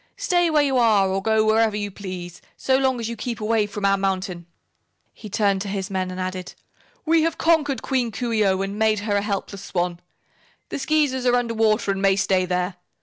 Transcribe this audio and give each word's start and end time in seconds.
Stay 0.17 0.49
where 0.49 0.63
you 0.63 0.79
are, 0.79 1.07
or 1.07 1.21
go 1.21 1.45
wherever 1.45 1.77
you 1.77 1.91
please, 1.91 2.41
so 2.57 2.75
long 2.75 2.99
as 2.99 3.07
you 3.07 3.15
keep 3.15 3.39
away 3.39 3.67
from 3.67 3.85
our 3.85 3.97
mountain." 3.99 4.47
He 5.13 5.29
turned 5.29 5.61
to 5.61 5.67
his 5.67 5.91
men 5.91 6.09
and 6.09 6.19
added: 6.19 6.55
"We 7.05 7.21
have 7.21 7.37
conquered 7.37 7.83
Queen 7.83 8.11
Coo 8.11 8.31
ee 8.33 8.43
oh 8.43 8.61
and 8.63 8.79
made 8.79 9.01
her 9.01 9.17
a 9.17 9.21
helpless 9.21 9.63
swan. 9.63 9.99
The 10.69 10.79
Skeezers 10.79 11.27
are 11.27 11.35
under 11.35 11.53
water 11.53 11.91
and 11.91 12.01
may 12.01 12.15
stay 12.15 12.45
there. 12.45 12.77